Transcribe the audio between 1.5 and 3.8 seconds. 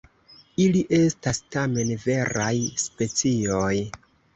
tamen veraj specioj.